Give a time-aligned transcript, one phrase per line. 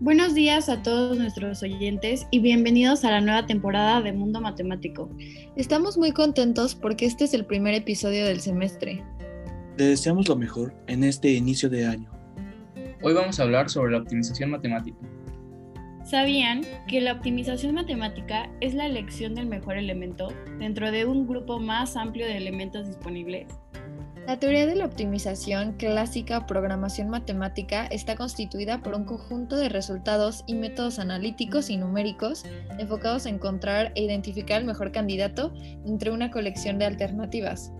[0.00, 5.10] Buenos días a todos nuestros oyentes y bienvenidos a la nueva temporada de Mundo Matemático.
[5.56, 9.02] Estamos muy contentos porque este es el primer episodio del semestre.
[9.76, 12.08] Le deseamos lo mejor en este inicio de año.
[13.02, 14.98] Hoy vamos a hablar sobre la optimización matemática.
[16.04, 20.28] ¿Sabían que la optimización matemática es la elección del mejor elemento
[20.60, 23.48] dentro de un grupo más amplio de elementos disponibles?
[24.28, 30.44] La teoría de la optimización clásica programación matemática está constituida por un conjunto de resultados
[30.46, 32.44] y métodos analíticos y numéricos
[32.78, 35.54] enfocados a encontrar e identificar el mejor candidato
[35.86, 37.72] entre una colección de alternativas.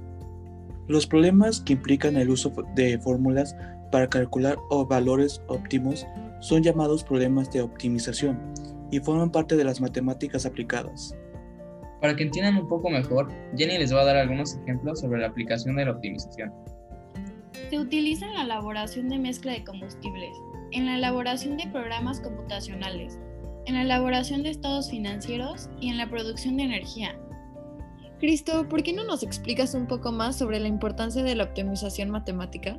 [0.86, 3.54] Los problemas que implican el uso de fórmulas
[3.92, 4.56] para calcular
[4.88, 6.06] valores óptimos
[6.40, 8.40] son llamados problemas de optimización
[8.90, 11.14] y forman parte de las matemáticas aplicadas.
[12.00, 15.28] Para que entiendan un poco mejor, Jenny les va a dar algunos ejemplos sobre la
[15.28, 16.52] aplicación de la optimización.
[17.70, 20.36] Se utiliza en la elaboración de mezcla de combustibles,
[20.70, 23.18] en la elaboración de programas computacionales,
[23.66, 27.18] en la elaboración de estados financieros y en la producción de energía.
[28.20, 32.10] Cristo, ¿por qué no nos explicas un poco más sobre la importancia de la optimización
[32.10, 32.78] matemática?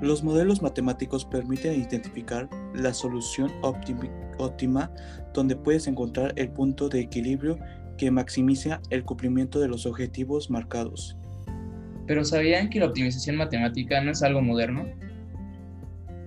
[0.00, 4.90] Los modelos matemáticos permiten identificar la solución óptima
[5.32, 7.58] donde puedes encontrar el punto de equilibrio
[7.96, 11.16] que maximiza el cumplimiento de los objetivos marcados.
[12.06, 14.86] Pero ¿sabían que la optimización matemática no es algo moderno?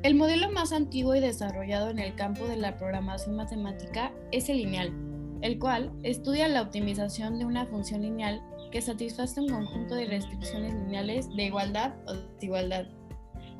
[0.03, 4.57] El modelo más antiguo y desarrollado en el campo de la programación matemática es el
[4.57, 4.93] lineal,
[5.41, 10.73] el cual estudia la optimización de una función lineal que satisface un conjunto de restricciones
[10.73, 12.85] lineales de igualdad o desigualdad.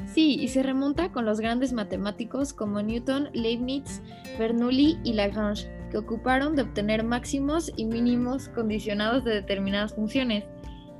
[0.05, 4.01] Sí, y se remonta con los grandes matemáticos como Newton, Leibniz,
[4.37, 10.45] Bernoulli y Lagrange, que ocuparon de obtener máximos y mínimos condicionados de determinadas funciones,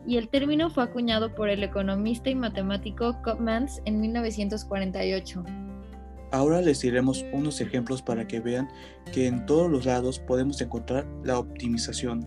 [0.06, 5.44] y el término fue acuñado por el economista y matemático Kopmans en 1948.
[6.32, 8.70] Ahora les diremos unos ejemplos para que vean
[9.14, 12.26] que en todos los lados podemos encontrar la optimización.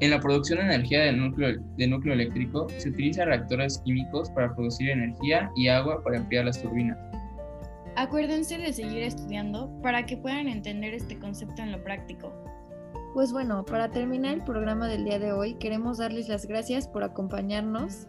[0.00, 4.54] En la producción de energía de núcleo, de núcleo eléctrico se utilizan reactores químicos para
[4.54, 7.07] producir energía y agua para enfriar las turbinas.
[7.98, 12.32] Acuérdense de seguir estudiando para que puedan entender este concepto en lo práctico.
[13.12, 17.02] Pues bueno, para terminar el programa del día de hoy, queremos darles las gracias por
[17.02, 18.06] acompañarnos.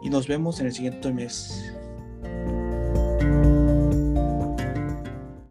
[0.00, 1.74] Y nos vemos en el siguiente mes.